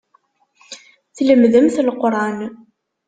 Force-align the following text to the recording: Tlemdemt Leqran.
Tlemdemt 1.15 1.75
Leqran. 1.87 2.39